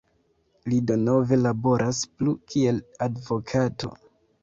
[0.73, 3.97] Li denove laboras plu kiel advokato.